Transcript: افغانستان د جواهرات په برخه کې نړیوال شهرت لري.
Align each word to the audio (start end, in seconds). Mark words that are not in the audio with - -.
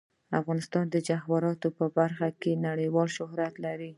افغانستان 0.39 0.85
د 0.89 0.95
جواهرات 1.07 1.63
په 1.77 1.85
برخه 1.97 2.27
کې 2.41 2.61
نړیوال 2.67 3.07
شهرت 3.17 3.53
لري. 3.65 3.89